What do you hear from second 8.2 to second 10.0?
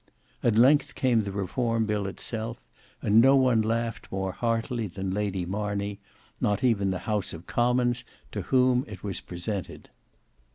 to whom it was presented.